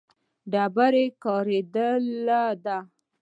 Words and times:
ډبره 0.51 1.03
کارېدلې 1.23 2.31
ده. 2.63 2.77